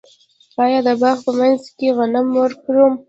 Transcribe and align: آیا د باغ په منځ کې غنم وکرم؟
آیا 0.63 0.79
د 0.87 0.89
باغ 1.01 1.17
په 1.25 1.31
منځ 1.39 1.61
کې 1.77 1.87
غنم 1.97 2.27
وکرم؟ 2.39 2.93